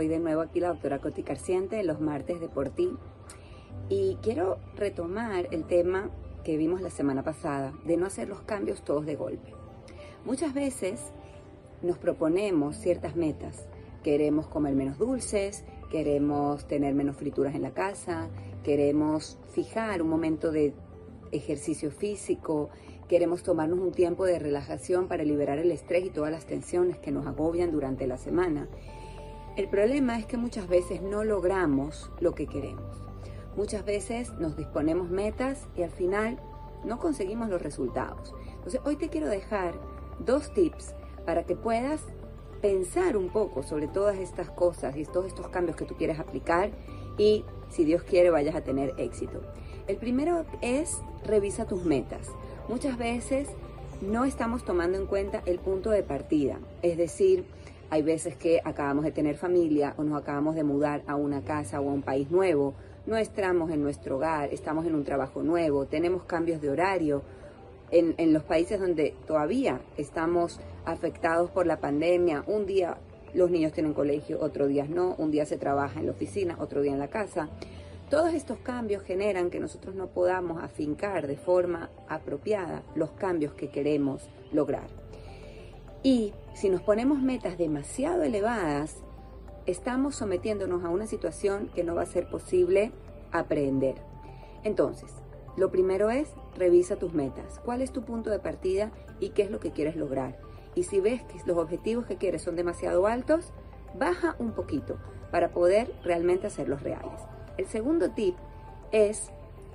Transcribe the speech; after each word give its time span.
Soy 0.00 0.08
de 0.08 0.18
nuevo 0.18 0.40
aquí 0.40 0.60
la 0.60 0.68
doctora 0.68 0.98
Coti 0.98 1.22
Carciente, 1.22 1.84
los 1.84 2.00
martes 2.00 2.40
de 2.40 2.48
Por 2.48 2.70
Ti. 2.70 2.88
Y 3.90 4.16
quiero 4.22 4.56
retomar 4.74 5.48
el 5.50 5.64
tema 5.64 6.08
que 6.42 6.56
vimos 6.56 6.80
la 6.80 6.88
semana 6.88 7.22
pasada, 7.22 7.74
de 7.84 7.98
no 7.98 8.06
hacer 8.06 8.26
los 8.26 8.40
cambios 8.40 8.82
todos 8.82 9.04
de 9.04 9.14
golpe. 9.14 9.52
Muchas 10.24 10.54
veces 10.54 11.12
nos 11.82 11.98
proponemos 11.98 12.76
ciertas 12.78 13.14
metas. 13.14 13.68
Queremos 14.02 14.46
comer 14.46 14.74
menos 14.74 14.96
dulces, 14.96 15.66
queremos 15.90 16.66
tener 16.66 16.94
menos 16.94 17.16
frituras 17.16 17.54
en 17.54 17.60
la 17.60 17.72
casa, 17.72 18.30
queremos 18.64 19.36
fijar 19.52 20.00
un 20.00 20.08
momento 20.08 20.50
de 20.50 20.72
ejercicio 21.30 21.90
físico, 21.90 22.70
queremos 23.06 23.42
tomarnos 23.42 23.78
un 23.80 23.92
tiempo 23.92 24.24
de 24.24 24.38
relajación 24.38 25.08
para 25.08 25.24
liberar 25.24 25.58
el 25.58 25.70
estrés 25.70 26.06
y 26.06 26.10
todas 26.10 26.32
las 26.32 26.46
tensiones 26.46 26.96
que 26.96 27.10
nos 27.10 27.26
agobian 27.26 27.70
durante 27.70 28.06
la 28.06 28.16
semana. 28.16 28.66
El 29.56 29.68
problema 29.68 30.18
es 30.18 30.26
que 30.26 30.36
muchas 30.36 30.68
veces 30.68 31.02
no 31.02 31.24
logramos 31.24 32.10
lo 32.20 32.34
que 32.34 32.46
queremos. 32.46 33.02
Muchas 33.56 33.84
veces 33.84 34.32
nos 34.34 34.56
disponemos 34.56 35.10
metas 35.10 35.66
y 35.76 35.82
al 35.82 35.90
final 35.90 36.38
no 36.84 36.98
conseguimos 36.98 37.48
los 37.50 37.60
resultados. 37.60 38.32
Entonces 38.54 38.80
hoy 38.84 38.96
te 38.96 39.08
quiero 39.08 39.28
dejar 39.28 39.74
dos 40.20 40.54
tips 40.54 40.94
para 41.26 41.44
que 41.44 41.56
puedas 41.56 42.02
pensar 42.62 43.16
un 43.16 43.30
poco 43.30 43.62
sobre 43.62 43.88
todas 43.88 44.18
estas 44.18 44.50
cosas 44.50 44.96
y 44.96 45.04
todos 45.04 45.26
estos 45.26 45.48
cambios 45.48 45.76
que 45.76 45.84
tú 45.84 45.96
quieres 45.96 46.20
aplicar 46.20 46.70
y 47.18 47.44
si 47.70 47.84
Dios 47.84 48.02
quiere 48.02 48.30
vayas 48.30 48.54
a 48.54 48.62
tener 48.62 48.94
éxito. 48.98 49.40
El 49.88 49.96
primero 49.96 50.44
es 50.62 50.98
revisa 51.24 51.66
tus 51.66 51.84
metas. 51.84 52.28
Muchas 52.68 52.96
veces 52.98 53.48
no 54.00 54.24
estamos 54.24 54.64
tomando 54.64 54.96
en 54.96 55.06
cuenta 55.06 55.42
el 55.44 55.58
punto 55.58 55.90
de 55.90 56.02
partida, 56.02 56.58
es 56.82 56.96
decir, 56.96 57.44
hay 57.90 58.02
veces 58.02 58.36
que 58.36 58.60
acabamos 58.64 59.04
de 59.04 59.10
tener 59.10 59.36
familia 59.36 59.94
o 59.96 60.04
nos 60.04 60.22
acabamos 60.22 60.54
de 60.54 60.62
mudar 60.62 61.02
a 61.06 61.16
una 61.16 61.42
casa 61.42 61.80
o 61.80 61.90
a 61.90 61.92
un 61.92 62.02
país 62.02 62.30
nuevo, 62.30 62.74
no 63.06 63.16
estamos 63.16 63.70
en 63.70 63.82
nuestro 63.82 64.16
hogar, 64.16 64.54
estamos 64.54 64.86
en 64.86 64.94
un 64.94 65.04
trabajo 65.04 65.42
nuevo, 65.42 65.86
tenemos 65.86 66.22
cambios 66.24 66.60
de 66.60 66.70
horario. 66.70 67.22
En, 67.90 68.14
en 68.18 68.32
los 68.32 68.44
países 68.44 68.78
donde 68.78 69.16
todavía 69.26 69.80
estamos 69.96 70.60
afectados 70.84 71.50
por 71.50 71.66
la 71.66 71.80
pandemia, 71.80 72.44
un 72.46 72.64
día 72.64 72.98
los 73.34 73.50
niños 73.50 73.72
tienen 73.72 73.94
colegio, 73.94 74.38
otro 74.40 74.68
día 74.68 74.86
no, 74.88 75.16
un 75.18 75.32
día 75.32 75.44
se 75.44 75.56
trabaja 75.56 75.98
en 75.98 76.06
la 76.06 76.12
oficina, 76.12 76.56
otro 76.60 76.82
día 76.82 76.92
en 76.92 77.00
la 77.00 77.08
casa. 77.08 77.48
Todos 78.08 78.34
estos 78.34 78.58
cambios 78.58 79.02
generan 79.02 79.50
que 79.50 79.60
nosotros 79.60 79.94
no 79.94 80.08
podamos 80.08 80.62
afincar 80.62 81.26
de 81.26 81.36
forma 81.36 81.90
apropiada 82.08 82.82
los 82.94 83.10
cambios 83.10 83.54
que 83.54 83.70
queremos 83.70 84.28
lograr. 84.52 84.88
Y 86.02 86.32
si 86.54 86.70
nos 86.70 86.80
ponemos 86.80 87.20
metas 87.20 87.58
demasiado 87.58 88.22
elevadas, 88.22 88.96
estamos 89.66 90.14
sometiéndonos 90.16 90.82
a 90.84 90.88
una 90.88 91.06
situación 91.06 91.70
que 91.74 91.84
no 91.84 91.94
va 91.94 92.02
a 92.02 92.06
ser 92.06 92.30
posible 92.30 92.92
aprender. 93.32 93.96
Entonces, 94.64 95.10
lo 95.56 95.70
primero 95.70 96.10
es 96.10 96.30
revisa 96.56 96.96
tus 96.96 97.12
metas. 97.12 97.60
¿Cuál 97.64 97.82
es 97.82 97.92
tu 97.92 98.02
punto 98.02 98.30
de 98.30 98.38
partida 98.38 98.92
y 99.20 99.30
qué 99.30 99.42
es 99.42 99.50
lo 99.50 99.60
que 99.60 99.72
quieres 99.72 99.96
lograr? 99.96 100.38
Y 100.74 100.84
si 100.84 101.00
ves 101.00 101.22
que 101.24 101.38
los 101.44 101.58
objetivos 101.58 102.06
que 102.06 102.16
quieres 102.16 102.42
son 102.42 102.56
demasiado 102.56 103.06
altos, 103.06 103.52
baja 103.98 104.36
un 104.38 104.52
poquito 104.52 104.98
para 105.30 105.50
poder 105.50 105.92
realmente 106.02 106.46
hacerlos 106.46 106.82
reales. 106.82 107.20
El 107.58 107.66
segundo 107.66 108.10
tip 108.10 108.36
es, 108.90 109.30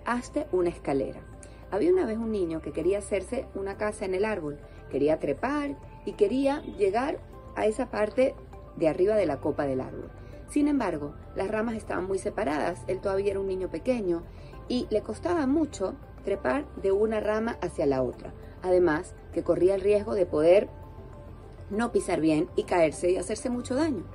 hazte 0.06 0.48
una 0.52 0.70
escalera. 0.70 1.22
Había 1.70 1.92
una 1.92 2.06
vez 2.06 2.18
un 2.18 2.32
niño 2.32 2.62
que 2.62 2.72
quería 2.72 3.00
hacerse 3.00 3.46
una 3.54 3.78
casa 3.78 4.06
en 4.06 4.16
el 4.16 4.26
árbol, 4.26 4.58
quería 4.90 5.20
trepar 5.20 5.76
y 6.06 6.14
quería 6.14 6.62
llegar 6.78 7.20
a 7.56 7.66
esa 7.66 7.90
parte 7.90 8.36
de 8.76 8.88
arriba 8.88 9.16
de 9.16 9.26
la 9.26 9.40
copa 9.40 9.66
del 9.66 9.82
árbol. 9.82 10.12
Sin 10.48 10.68
embargo, 10.68 11.16
las 11.36 11.50
ramas 11.50 11.76
estaban 11.76 12.06
muy 12.06 12.20
separadas, 12.20 12.84
él 12.88 13.00
todavía 13.00 13.32
era 13.32 13.40
un 13.40 13.48
niño 13.48 13.70
pequeño 13.70 14.24
y 14.68 14.88
le 14.90 15.02
costaba 15.02 15.48
mucho 15.48 15.96
trepar 16.24 16.66
de 16.82 16.92
una 16.92 17.20
rama 17.20 17.58
hacia 17.62 17.86
la 17.86 18.02
otra. 18.02 18.34
Además, 18.62 19.16
que 19.34 19.44
corría 19.44 19.76
el 19.76 19.82
riesgo 19.82 20.14
de 20.14 20.26
poder 20.26 20.70
no 21.70 21.92
pisar 21.92 22.20
bien 22.22 22.50
y 22.56 22.64
caerse 22.64 23.12
y 23.12 23.18
hacerse 23.18 23.50
mucho 23.50 23.76
daño. 23.76 24.06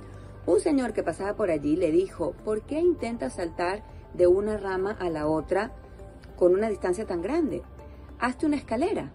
Un 0.45 0.59
señor 0.59 0.93
que 0.93 1.03
pasaba 1.03 1.35
por 1.35 1.51
allí 1.51 1.75
le 1.75 1.91
dijo, 1.91 2.33
¿por 2.43 2.61
qué 2.63 2.79
intentas 2.79 3.33
saltar 3.33 3.83
de 4.13 4.27
una 4.27 4.57
rama 4.57 4.91
a 4.91 5.09
la 5.09 5.27
otra 5.27 5.71
con 6.35 6.53
una 6.53 6.69
distancia 6.69 7.05
tan 7.05 7.21
grande? 7.21 7.61
Hazte 8.19 8.45
una 8.45 8.57
escalera. 8.57 9.11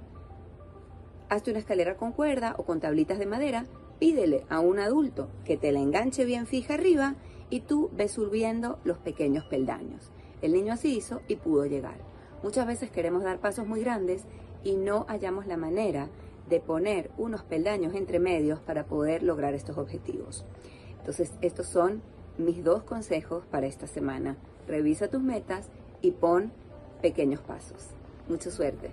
Hazte 1.29 1.51
una 1.51 1.59
escalera 1.59 1.97
con 1.97 2.13
cuerda 2.13 2.55
o 2.57 2.65
con 2.65 2.79
tablitas 2.79 3.19
de 3.19 3.27
madera, 3.27 3.67
pídele 3.99 4.45
a 4.49 4.61
un 4.61 4.79
adulto 4.79 5.29
que 5.45 5.57
te 5.57 5.73
la 5.73 5.81
enganche 5.81 6.25
bien 6.25 6.47
fija 6.47 6.75
arriba 6.75 7.17
y 7.51 7.61
tú 7.61 7.91
ves 7.93 8.13
subiendo 8.13 8.79
los 8.85 8.99
pequeños 8.99 9.45
peldaños. 9.45 10.13
El 10.41 10.53
niño 10.53 10.73
así 10.73 10.97
hizo 10.97 11.23
y 11.27 11.37
pudo 11.37 11.67
llegar. 11.67 11.97
Muchas 12.43 12.67
veces 12.67 12.91
queremos 12.91 13.25
dar 13.25 13.41
pasos 13.41 13.67
muy 13.67 13.81
grandes 13.81 14.25
y 14.63 14.77
no 14.77 15.05
hallamos 15.09 15.47
la 15.47 15.57
manera 15.57 16.11
de 16.49 16.61
poner 16.61 17.11
unos 17.19 17.43
peldaños 17.43 17.95
entre 17.95 18.21
medios 18.21 18.61
para 18.61 18.85
poder 18.85 19.25
lograr 19.25 19.55
estos 19.55 19.79
objetivos. 19.79 20.45
Entonces, 20.99 21.33
estos 21.41 21.67
son 21.67 22.03
mis 22.39 22.63
dos 22.63 22.85
consejos 22.85 23.45
para 23.51 23.67
esta 23.67 23.87
semana. 23.87 24.37
Revisa 24.69 25.09
tus 25.09 25.23
metas 25.23 25.71
y 26.03 26.13
pon 26.13 26.53
pequeños 27.03 27.41
pasos. 27.41 27.89
Mucha 28.29 28.51
suerte. 28.51 28.91